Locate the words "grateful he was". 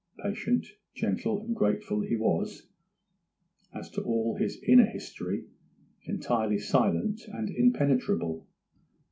1.55-2.65